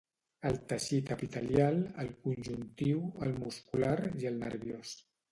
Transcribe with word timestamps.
El 0.49 0.55
teixit 0.69 1.09
epitelial, 1.15 1.75
el 2.03 2.09
conjuntiu, 2.23 3.03
el 3.27 3.35
muscular 3.43 3.93
i 4.23 4.27
el 4.31 4.41
nerviós. 4.45 4.95